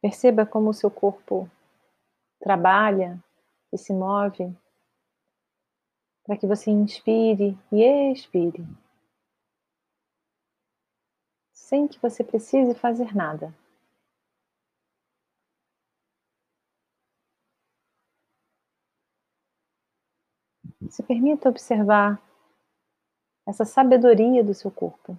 [0.05, 1.51] Perceba como o seu corpo
[2.39, 3.19] trabalha
[3.73, 4.55] e se move
[6.23, 8.67] para que você inspire e expire,
[11.55, 13.55] sem que você precise fazer nada.
[20.91, 22.23] Se permita observar
[23.47, 25.19] essa sabedoria do seu corpo.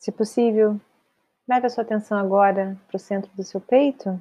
[0.00, 0.80] Se possível,
[1.46, 4.18] leve a sua atenção agora para o centro do seu peito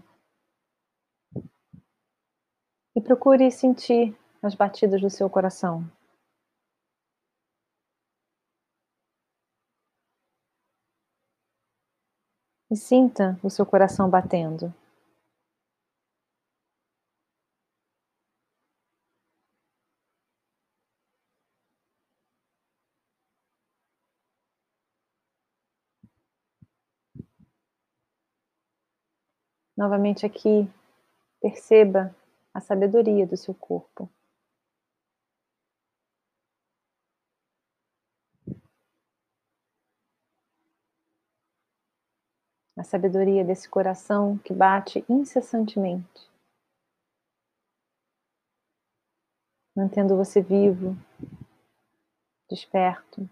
[2.94, 4.14] e procure sentir
[4.44, 5.90] as batidas do seu coração.
[12.70, 14.76] E sinta o seu coração batendo.
[29.80, 30.70] Novamente aqui,
[31.40, 32.14] perceba
[32.54, 34.10] a sabedoria do seu corpo.
[42.78, 46.30] A sabedoria desse coração que bate incessantemente,
[49.74, 50.94] mantendo você vivo,
[52.50, 53.30] desperto.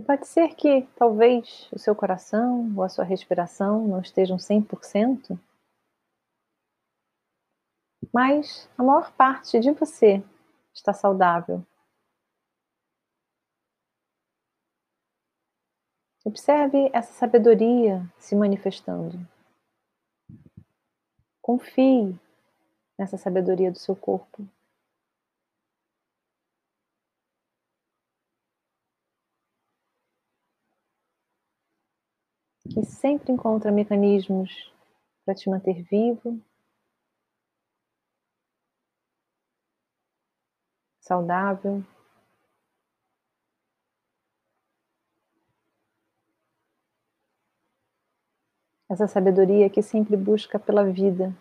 [0.00, 5.38] E pode ser que talvez o seu coração ou a sua respiração não estejam 100%,
[8.10, 10.24] mas a maior parte de você
[10.72, 11.62] está saudável.
[16.24, 19.18] Observe essa sabedoria se manifestando.
[21.42, 22.18] Confie
[22.98, 24.48] nessa sabedoria do seu corpo.
[32.80, 34.72] Que sempre encontra mecanismos
[35.26, 36.40] para te manter vivo,
[40.98, 41.84] saudável.
[48.88, 51.36] Essa sabedoria que sempre busca pela vida.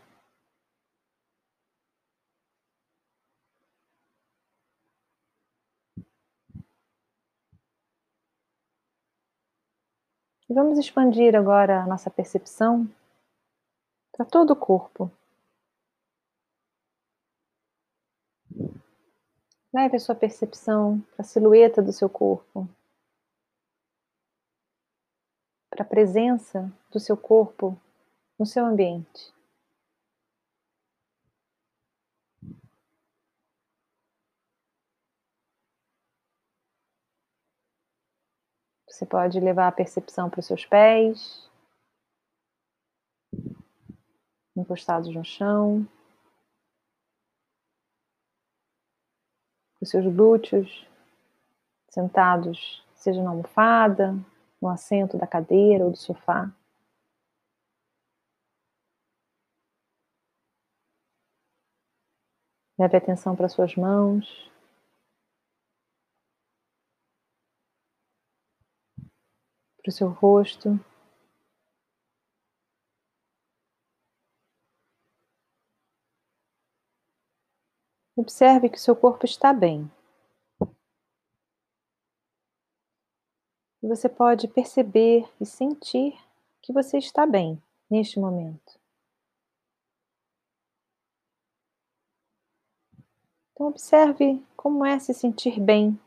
[10.49, 12.89] E vamos expandir agora a nossa percepção
[14.11, 15.11] para todo o corpo.
[19.71, 22.67] Leve a sua percepção para a silhueta do seu corpo,
[25.69, 27.79] para a presença do seu corpo
[28.39, 29.31] no seu ambiente.
[38.99, 41.49] Você pode levar a percepção para os seus pés,
[44.53, 45.87] encostados no chão.
[49.81, 50.85] os seus glúteos
[51.87, 54.13] sentados, seja na almofada,
[54.61, 56.53] no assento da cadeira ou do sofá.
[62.77, 64.51] Leve atenção para suas mãos.
[69.81, 70.79] Para o seu rosto.
[78.15, 79.89] Observe que seu corpo está bem.
[83.81, 86.13] E você pode perceber e sentir
[86.61, 88.77] que você está bem neste momento.
[93.53, 95.99] Então, observe como é se sentir bem,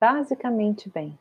[0.00, 1.18] basicamente bem.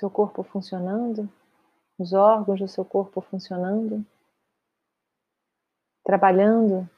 [0.00, 1.28] Seu corpo funcionando,
[1.98, 4.04] os órgãos do seu corpo funcionando,
[6.02, 6.88] trabalhando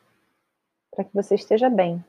[0.92, 2.05] para que você esteja bem.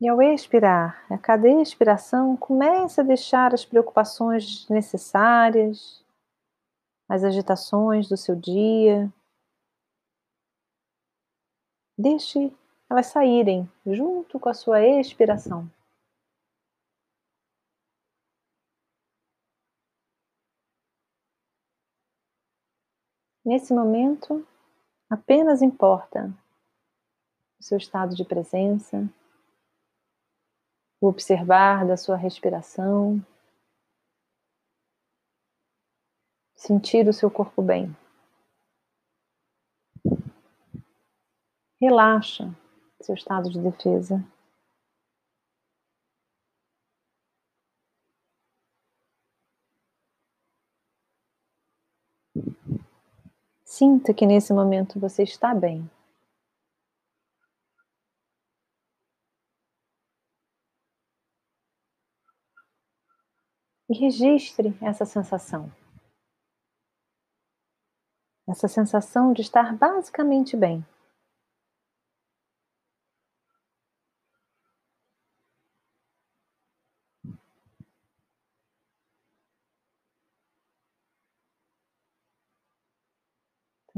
[0.00, 6.02] E ao expirar, a cada expiração, comece a deixar as preocupações necessárias,
[7.06, 9.12] as agitações do seu dia,
[12.02, 12.50] Deixe
[12.88, 15.70] elas saírem junto com a sua expiração.
[23.44, 24.46] Nesse momento,
[25.10, 26.32] apenas importa
[27.58, 29.06] o seu estado de presença,
[31.02, 33.22] o observar da sua respiração,
[36.56, 37.94] sentir o seu corpo bem.
[41.80, 42.54] Relaxa
[43.00, 44.22] seu estado de defesa.
[53.64, 55.90] Sinta que nesse momento você está bem.
[63.88, 65.72] E registre essa sensação.
[68.46, 70.84] Essa sensação de estar basicamente bem.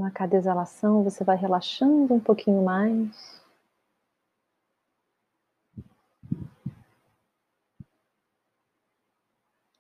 [0.03, 3.41] Então, a cada exalação, você vai relaxando um pouquinho mais.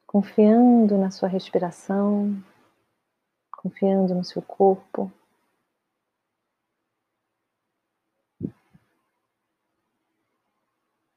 [0.06, 2.40] Confiando na sua respiração,
[3.50, 5.10] confiando no seu corpo.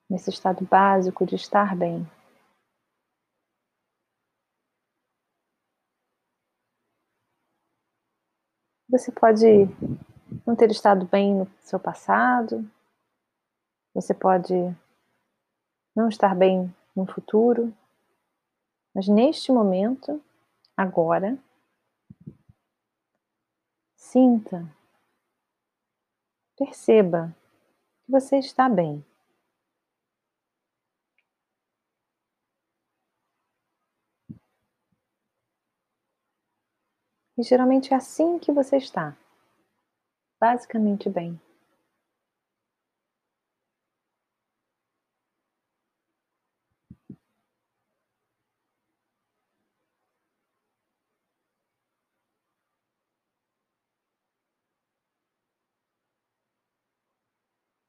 [0.10, 2.10] Nesse estado básico de estar bem.
[8.98, 9.46] Você pode
[10.48, 12.66] não ter estado bem no seu passado,
[13.94, 14.54] você pode
[15.94, 17.76] não estar bem no futuro,
[18.94, 20.24] mas neste momento,
[20.78, 21.38] agora,
[23.98, 24.66] sinta,
[26.58, 27.36] perceba
[28.06, 29.06] que você está bem.
[37.38, 39.16] E geralmente é assim que você está,
[40.40, 41.40] basicamente bem.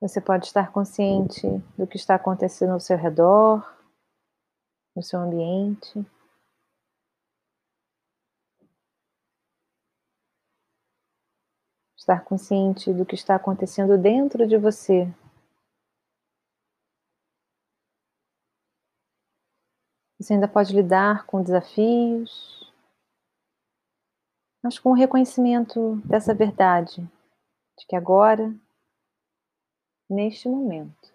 [0.01, 3.65] Você pode estar consciente do que está acontecendo ao seu redor,
[4.95, 6.05] no seu ambiente.
[12.07, 15.13] Estar consciente do que está acontecendo dentro de você.
[20.17, 22.73] Você ainda pode lidar com desafios,
[24.63, 27.03] mas com o reconhecimento dessa verdade,
[27.77, 28.55] de que agora
[30.09, 31.13] neste momento.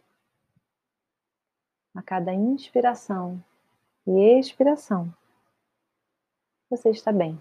[1.95, 3.41] A cada inspiração
[4.05, 5.13] e expiração,
[6.69, 7.39] você está bem.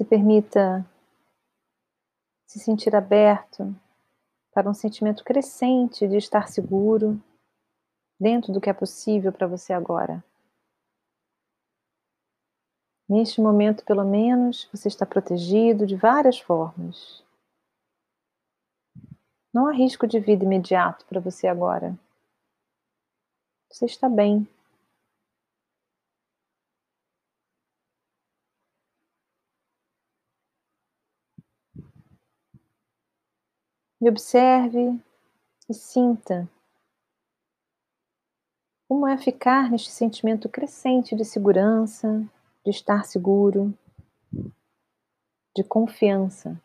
[0.00, 0.82] Se permita
[2.46, 3.76] se sentir aberto
[4.50, 7.22] para um sentimento crescente de estar seguro
[8.18, 10.24] dentro do que é possível para você agora.
[13.06, 17.22] Neste momento, pelo menos, você está protegido de várias formas.
[19.52, 21.94] Não há risco de vida imediato para você agora.
[23.70, 24.48] Você está bem.
[34.00, 34.98] E observe
[35.68, 36.48] e sinta
[38.88, 42.26] como é ficar neste sentimento crescente de segurança,
[42.64, 43.72] de estar seguro,
[45.54, 46.60] de confiança.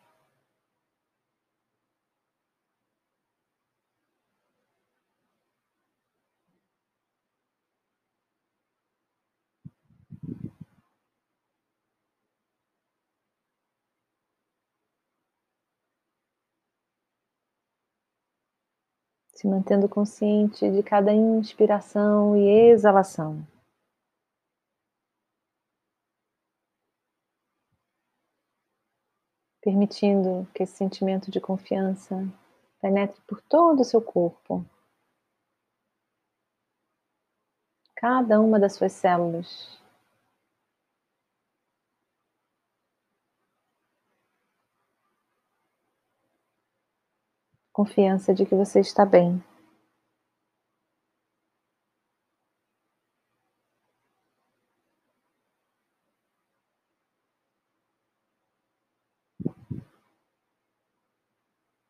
[19.36, 23.46] Se mantendo consciente de cada inspiração e exalação.
[29.60, 32.26] Permitindo que esse sentimento de confiança
[32.80, 34.64] penetre por todo o seu corpo,
[37.94, 39.85] cada uma das suas células.
[47.76, 49.44] Confiança de que você está bem.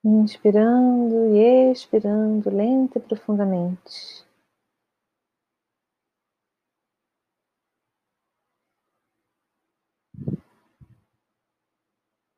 [0.05, 4.27] Inspirando e expirando lenta e profundamente.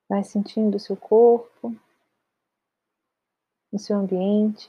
[0.06, 1.74] Vai sentindo o seu corpo
[3.72, 4.68] no seu ambiente.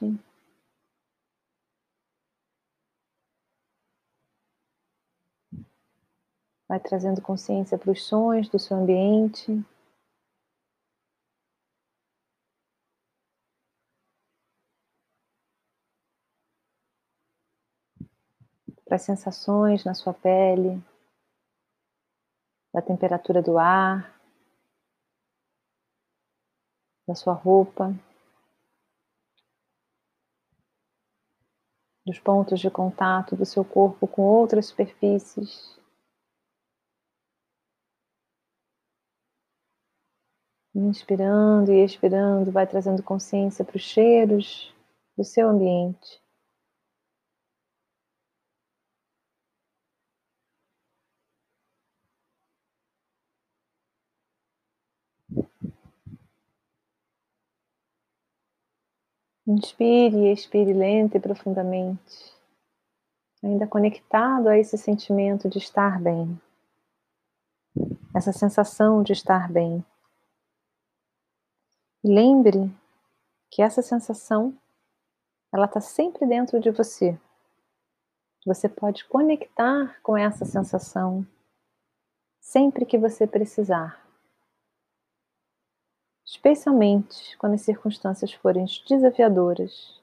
[6.68, 9.66] Vai trazendo consciência para os sons do seu ambiente.
[18.86, 20.84] Para as sensações na sua pele,
[22.74, 24.20] da temperatura do ar,
[27.08, 27.93] da sua roupa.
[32.10, 35.80] Dos pontos de contato do seu corpo com outras superfícies.
[40.74, 44.74] Inspirando e expirando, vai trazendo consciência para os cheiros
[45.16, 46.20] do seu ambiente.
[59.52, 62.36] Inspire e expire lenta e profundamente,
[63.43, 66.39] ainda conectado a esse sentimento de estar bem,
[68.16, 69.84] essa sensação de estar bem.
[72.04, 72.72] lembre
[73.50, 74.56] que essa sensação
[75.52, 77.20] ela está sempre dentro de você.
[78.45, 81.26] Você pode conectar com essa sensação
[82.39, 84.09] sempre que você precisar.
[86.32, 89.99] Especialmente quando as circunstâncias forem desafiadoras.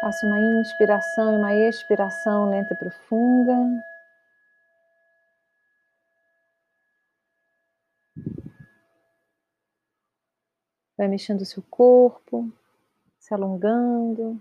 [0.00, 3.52] Faça uma inspiração e uma expiração lenta e profunda.
[10.96, 12.50] Vai mexendo o seu corpo,
[13.18, 14.40] se alongando,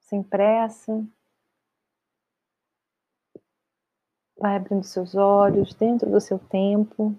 [0.00, 1.04] sem pressa.
[4.36, 7.18] Vai abrindo seus olhos dentro do seu tempo.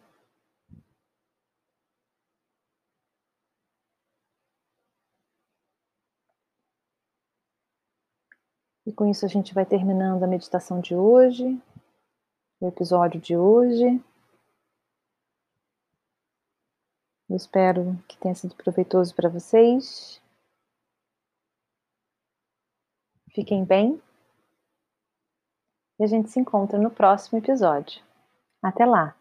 [8.88, 11.62] E com isso a gente vai terminando a meditação de hoje,
[12.62, 14.02] o episódio de hoje.
[17.38, 20.20] Eu espero que tenha sido proveitoso para vocês.
[23.30, 24.02] Fiquem bem.
[26.00, 28.02] E a gente se encontra no próximo episódio.
[28.60, 29.16] Até lá!